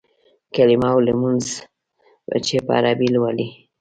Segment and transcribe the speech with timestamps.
[0.55, 1.45] کلیمه او لمونځ
[2.45, 3.47] چې په عربي لولې.